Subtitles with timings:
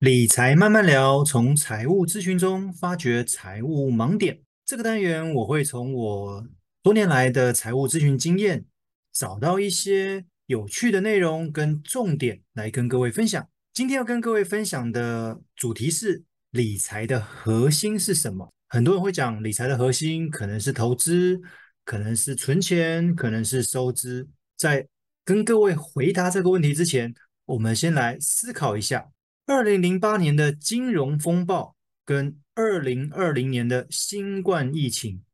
[0.00, 4.40] 理财慢慢聊，从财务咨询中发掘财务盲点。
[4.64, 6.46] 这个单元我会从我
[6.82, 8.64] 多年来的财务咨询经验，
[9.12, 13.46] 找到一些有趣的内容跟重点来跟各位分享。
[13.74, 18.50] 今天要跟各位分享的主题是理财的核心是什么？
[18.70, 21.38] 很多人会讲理财的核心可能是投资，
[21.84, 24.26] 可能是存钱，可能是收支。
[24.56, 24.88] 在
[25.26, 27.14] 跟各位回答这个问题之前，
[27.44, 29.10] 我们先来思考一下。
[29.50, 31.74] 二零零八年的金融风暴
[32.04, 35.24] 跟二零二零年的新冠疫情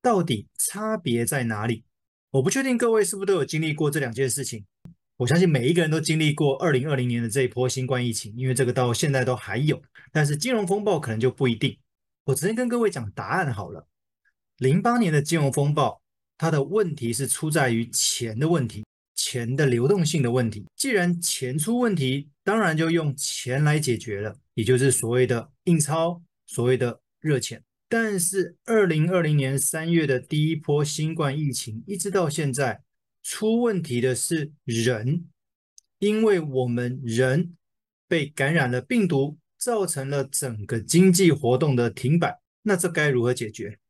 [0.00, 1.82] 到底差别在哪里？
[2.30, 4.64] 我不确定各位是不是都有经历过这两件事情。
[5.16, 9.82] 我相信每一个人都经历过二零二零年的这一波新冠疫情，因为这个到现在都还有。
[10.12, 11.76] 但是金融风暴可能就不一定。
[12.26, 13.88] 我直接跟各位讲答案好了。
[14.58, 16.00] 零八年的金融风暴，
[16.38, 18.84] 它的问题是出在于钱的问题。
[19.16, 27.64] 钱的流动性的问题，既然钱出问题，当然就用钱来解决了，也就是所谓的印钞，所谓的热钱。
[27.88, 32.82] 但是，二零二零年三月的第一波新冠疫情，一直到现在，
[33.20, 35.24] 出问题的是人，
[35.98, 37.56] 因为我们人
[38.06, 42.38] 被感染了病毒，造成了整个经济活动的停摆。
[42.62, 43.80] 那这该如何解决？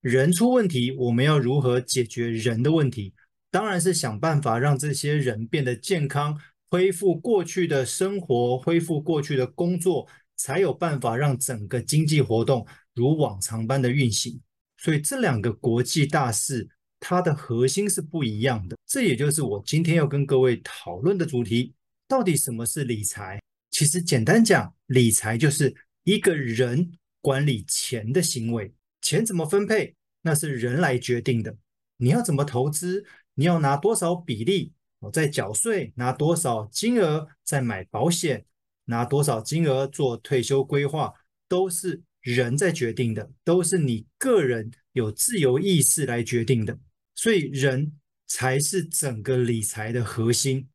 [0.00, 3.14] 人出问题，我们要如何解决人的问题？
[3.52, 14.40] 当然是想办法让这些人变得健康，恢复过去的生活，恢复过去的工作，才有办法让整个经济活动如往常般的运行。
[14.78, 16.68] 所以这两个国际大事，
[17.00, 18.76] 它的核心是不一样的。
[18.86, 21.74] 这也就是我今天要跟各位讨论的主题：
[22.06, 23.40] 到底什么是理财？
[23.70, 28.72] 其实简单讲，理财就是一个人管理钱的行为。
[29.02, 31.56] 钱怎么分配，那是人来决定的。
[31.96, 33.04] 你要怎么投资？
[33.34, 38.46] 你要拿多少比例哦，在缴税，拿多少金额在买保险，
[38.84, 41.12] 拿多少金额做退休规划，
[41.48, 46.78] 都是人在决定的，都是你个人有自由意识来决定的。
[47.14, 47.92] 所以人
[48.26, 50.68] 才是整个理财的核心。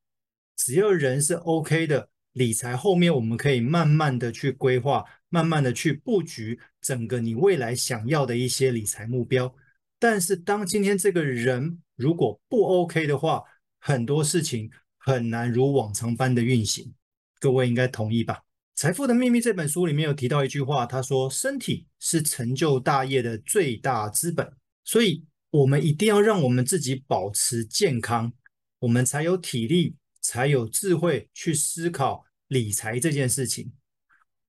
[0.56, 9.54] 只要人是 OK 的，理财后面我们可以慢慢的去规划，慢慢的去布局整个你未来想要的一些理财目标。
[10.00, 13.44] 但是当今天这个人，如果不 OK 的话，
[13.88, 16.92] 很多事情很难如往常般的运行。
[17.40, 18.34] 各位应该同意吧？
[18.74, 24.52] 《财富的秘密》这本书里面有提到一句话，他说：“身体是成就大业的最大资本。”
[24.84, 28.34] 所以，我们一定要让我们自己保持健康，
[28.80, 33.72] 我们才有体力，才有智慧去思考理财这件事情。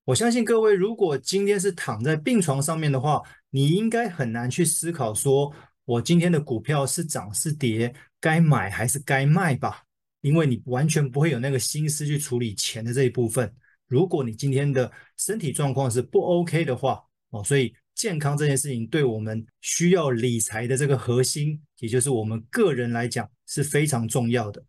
[0.06, 3.20] 我相信各位，如果今天是躺在病床上面的话，
[3.50, 5.52] 你应该很难去思考说。
[5.84, 7.94] 我今天的股票是涨是跌，
[8.26, 9.84] 该买还是该卖吧？
[10.20, 13.54] 因为你完全不会有那个心思去处理钱的这一部分。
[13.86, 17.00] 如果你今天的身体状况是不 OK 的话，
[17.30, 24.60] 哦，所以健康这件事情对我们需要理财的这个核心，也就是我们个人来讲是非常重要的。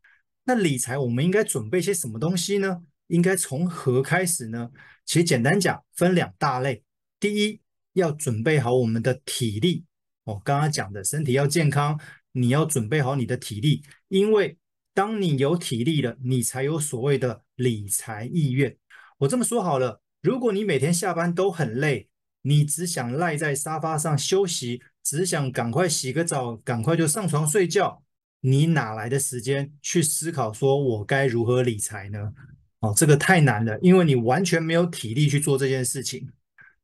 [0.43, 2.83] 那理财我们应该准备些什么东西呢？
[3.07, 4.69] 应该从何开始呢？
[5.03, 6.83] 其实简单讲，分两大类。
[7.19, 7.59] 第一，
[7.93, 9.83] 要准备好我们的体力。
[10.25, 11.99] 哦，刚刚讲的身体要健康，
[12.37, 14.57] 你要准备好你的体力，因为
[14.93, 18.77] 当你有体力了，你才有所谓的理财意愿。
[19.17, 22.09] 我这么说好了，如果你每天下班都很累，
[22.43, 28.03] 你只想赖在沙发上休息，只想赶快洗个澡，赶快就上床睡觉，
[28.41, 32.33] 你哪来的时间去思考说我该如何理财呢？
[32.81, 36.29] 哦，这个太难了，因为你完全没有体力去做这件事情。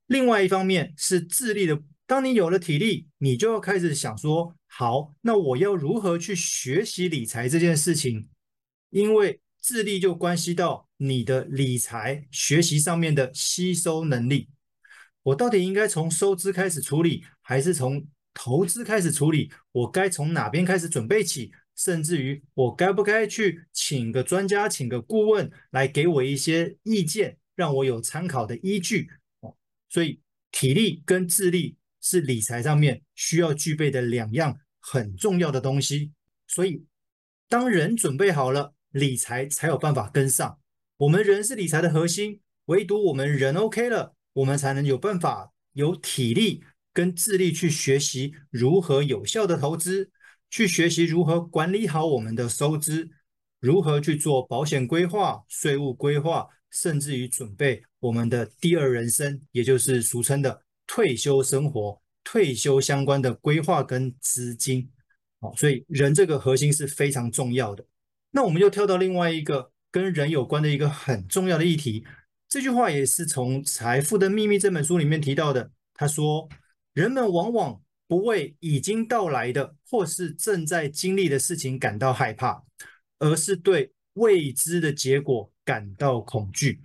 [0.07, 1.79] 另外一方面是智力的。
[2.05, 8.27] 当你有了体力，你就要开始想说：好，那我要如何去学习理财这件事情？
[8.89, 14.49] 因为智力就关系到你的理财学习上面的吸收能力。
[15.23, 19.49] 我到底应该从收支开始处理，还是从投资开始处理？
[19.71, 21.51] 我该从哪边开始准备起？
[21.75, 29.09] 甚至于我该不该去请个专家、请个顾问来给我一些意见，让我有参考的依据？
[29.89, 30.19] 所以
[30.51, 31.77] 体力跟智力。
[32.03, 36.11] 是理财上面需要具备的两样很重要的东西，
[36.45, 36.83] 所以
[37.47, 40.59] 当人准备好了，理财才有办法跟上。
[40.97, 46.61] 我们人是理财的核心，唯独我们人 OK 了，我们才能有办法有体力
[46.91, 50.11] 跟智力去学习如何有效的投资，
[50.49, 53.09] 去学习如何管理好我们的收支，
[53.61, 60.62] 如何去做保险规划、税务规划，甚至于准备我们的第二人生，也就是俗称的。
[60.87, 64.89] 退休生活、退休相关的规划跟资金，
[65.39, 67.85] 好，所以人这个核心是非常重要的。
[68.31, 72.05] 那我们又跳到另外一个跟人有关的一个很重要的议题，
[72.49, 75.71] 这句话也是从《财富的秘密》这本书里面提到的。
[75.93, 76.49] 他说
[76.93, 82.63] ：“人们往往不为已经到来的或是正在经历的事情感到害怕，
[83.19, 86.81] 而是对未知的结果感到恐惧。”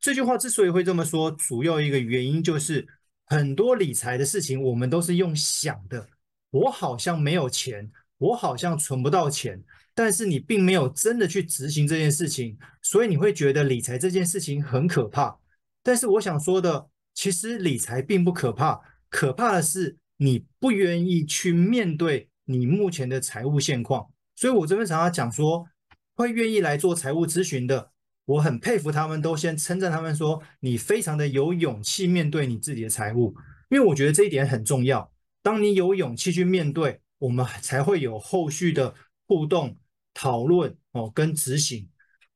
[0.00, 2.86] 这句话之所以会这么说，主要一个原因就是
[3.32, 6.06] 很多理财的事情，我们都是用想的。
[6.50, 9.64] 我好像没有钱，我好像存不到钱。
[9.94, 15.34] 但是你并没有真的去执行这件事情，所以你会觉得理财这件事情很可怕。
[15.82, 24.10] 但是我想说的，其实理财并不可怕，可怕的是你不愿意去面对你目前的财务现况。
[24.36, 25.66] 所以我这边常常讲说，
[26.14, 27.92] 会愿意来做财务咨询的，
[28.24, 33.34] 我很佩服他们，都先称赞他们说，你非常的有勇气面对你自己的财务，
[33.70, 35.12] 因为我觉得这一点很重要。
[35.42, 38.94] 当你有勇气去面对，我们才会有后续的
[39.26, 39.76] 互动。
[40.14, 41.88] 讨论哦，跟执行。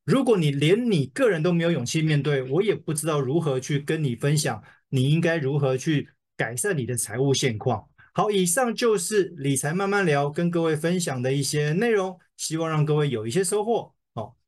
[0.03, 7.87] 如果你连你个人都没有勇气面对，我也不知道如何去跟你分享，你应该如何去改善你的财务现况。
[8.15, 13.93] 好，以上就是理财慢慢聊跟各位分享的一些内容，希望让各位有一些收获。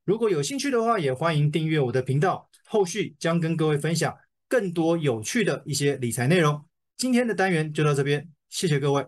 [0.09, 4.11] 如果有兴趣的话，也欢迎订阅我的频道，后续将跟各位分享
[4.47, 6.65] 更多有趣的一些理财内容。
[6.97, 9.05] 今天的单元就到这边，谢谢各位。